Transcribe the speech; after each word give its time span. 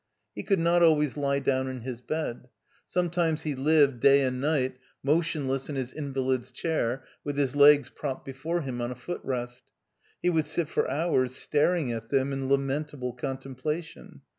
He 0.33 0.41
could 0.41 0.57
not 0.57 0.81
always 0.81 1.15
lie 1.15 1.37
down 1.37 1.67
in 1.67 1.81
his 1.81 2.01
bed. 2.01 2.49
Sometimes 2.87 3.43
he 3.43 3.53
lived, 3.53 3.99
day 3.99 4.23
and 4.23 4.41
night, 4.41 4.79
motionless 5.03 5.69
in 5.69 5.75
his 5.75 5.93
invalid's 5.93 6.51
chair, 6.51 7.05
with 7.23 7.37
his 7.37 7.55
legs 7.55 7.91
propped 7.91 8.25
before 8.25 8.61
him 8.61 8.81
on 8.81 8.89
a 8.89 8.95
footrest. 8.95 9.61
He 10.19 10.31
would 10.31 10.47
sit 10.47 10.69
for 10.69 10.89
hours 10.89 11.35
staring 11.35 11.91
at 11.91 12.09
them 12.09 12.33
in 12.33 12.49
lamentable 12.49 13.15
contempla 13.15 13.83
tion. 13.83 14.21